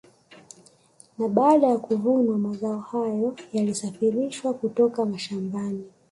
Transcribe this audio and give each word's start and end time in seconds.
Na 1.17 1.27
baada 1.27 1.67
ya 1.67 1.77
kuvunwa 1.77 2.37
mazao 2.37 2.79
hayo 2.79 3.35
yalisafirishwa 3.53 4.53
kutoka 4.53 5.05
mashamabani 5.05 5.83